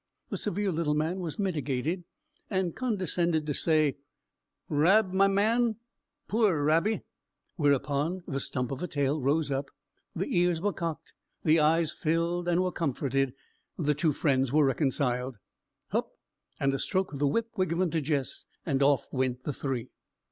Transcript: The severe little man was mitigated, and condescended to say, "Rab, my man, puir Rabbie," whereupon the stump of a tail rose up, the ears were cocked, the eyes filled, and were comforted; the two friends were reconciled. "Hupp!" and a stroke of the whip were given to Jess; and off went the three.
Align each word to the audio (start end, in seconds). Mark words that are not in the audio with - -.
The 0.31 0.37
severe 0.37 0.71
little 0.71 0.95
man 0.95 1.19
was 1.19 1.37
mitigated, 1.37 2.05
and 2.49 2.75
condescended 2.75 3.45
to 3.45 3.53
say, 3.53 3.97
"Rab, 4.67 5.13
my 5.13 5.27
man, 5.27 5.75
puir 6.27 6.63
Rabbie," 6.63 7.01
whereupon 7.55 8.23
the 8.27 8.39
stump 8.39 8.71
of 8.71 8.81
a 8.81 8.87
tail 8.87 9.21
rose 9.21 9.51
up, 9.51 9.69
the 10.15 10.35
ears 10.35 10.59
were 10.59 10.73
cocked, 10.73 11.13
the 11.43 11.59
eyes 11.59 11.91
filled, 11.91 12.47
and 12.47 12.63
were 12.63 12.71
comforted; 12.71 13.35
the 13.77 13.93
two 13.93 14.11
friends 14.11 14.51
were 14.51 14.65
reconciled. 14.65 15.37
"Hupp!" 15.89 16.07
and 16.59 16.73
a 16.73 16.79
stroke 16.79 17.13
of 17.13 17.19
the 17.19 17.27
whip 17.27 17.49
were 17.55 17.65
given 17.65 17.91
to 17.91 18.01
Jess; 18.01 18.47
and 18.65 18.81
off 18.81 19.05
went 19.11 19.43
the 19.43 19.53
three. 19.53 19.91